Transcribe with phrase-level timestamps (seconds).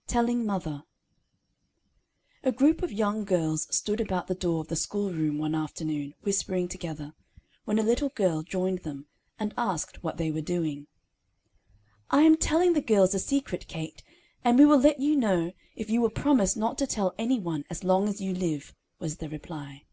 [0.08, 0.82] "]TELLING MOTHER
[2.42, 6.66] A group of young girls stood about the door of the schoolroom one afternoon, whispering
[6.66, 7.14] together,
[7.66, 9.06] when a little girl joined them,
[9.38, 10.88] and asked what they were doing.
[12.10, 14.02] "I am telling the girls a secret, Kate,
[14.42, 17.62] and we will let you know, if you will promise not to tell any one
[17.70, 19.84] as long as you live," was the reply.